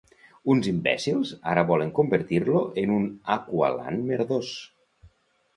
Uns 0.53 0.69
imbècils 0.71 1.33
ara 1.51 1.65
volen 1.73 1.91
convertir-lo 2.01 2.63
en 2.85 2.97
un 2.97 3.07
Aqualand 3.37 4.03
merdós! 4.11 4.55